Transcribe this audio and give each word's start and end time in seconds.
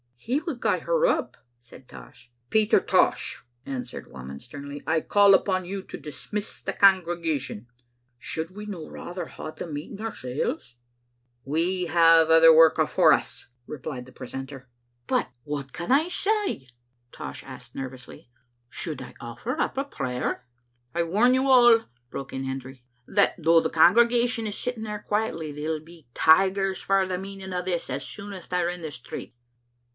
"He 0.31 0.39
would 0.39 0.61
gie 0.61 0.79
her 0.79 1.05
up," 1.07 1.37
said 1.59 1.87
Tosh. 1.87 2.31
"Peter 2.49 2.79
Tosh," 2.79 3.43
answered 3.67 4.11
Whamond 4.11 4.41
sternly, 4.41 4.83
"I 4.85 5.01
call 5.01 5.33
upon 5.35 5.65
you 5.65 5.81
to 5.83 5.97
dismiss 5.97 6.59
the 6.61 6.73
congregation." 6.73 7.67
"Should 8.17 8.51
we 8.55 8.65
no 8.65 8.87
rather 8.87 9.27
hand 9.27 9.53
the 9.57 9.65
meeting 9.67 9.99
oursel's?"" 9.99 10.75
We 11.55 11.83
have 11.85 12.29
other 12.29 12.55
work 12.55 12.77
afore 12.77 13.13
us," 13.13 13.47
replied 13.67 14.05
the 14.05 14.11
precentor. 14.11 14.67
Digitized 15.07 15.07
by 15.07 15.15
VjOOQ 15.17 15.21
IC 15.21 15.25
d(S8 15.25 15.25
Vbe 15.25 15.25
Xfttle 15.25 15.25
Afntetet* 15.25 15.25
"But 15.25 15.29
what 15.43 15.73
can 15.73 15.91
I 15.91 16.07
say?" 16.07 16.67
Tosh 17.11 17.43
asked 17.43 17.75
nervously. 17.75 18.17
•* 18.35 18.35
Should 18.69 19.01
I 19.01 19.13
oflEer 19.21 19.59
up 19.59 19.77
a 19.77 19.83
prayer?"" 19.83 20.47
I 20.95 21.03
warn 21.03 21.33
you 21.35 21.47
all," 21.49 21.85
broke 22.11 22.33
in 22.33 22.43
Hendry, 22.45 22.83
"that 23.07 23.35
though 23.39 23.59
the 23.59 23.69
congregation 23.71 24.47
is 24.47 24.57
sitting 24.57 24.83
there 24.83 24.99
quietly, 25.07 25.51
they'll 25.51 25.79
be 25.79 26.07
tigers 26.15 26.79
for 26.81 27.05
the 27.07 27.19
meaning 27.19 27.53
o' 27.53 27.61
this 27.63 27.89
as 27.89 28.05
soon 28.05 28.33
as 28.33 28.47
they're 28.47 28.69
in 28.69 28.81
the 28.83 28.91
street. 28.91 29.35